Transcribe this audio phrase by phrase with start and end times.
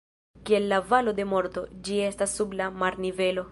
[0.45, 3.49] Kiel la Valo de Morto, ĝi estas sub la marnivelo.